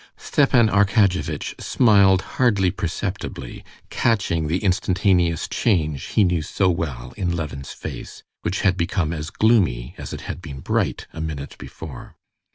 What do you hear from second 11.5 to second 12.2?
before.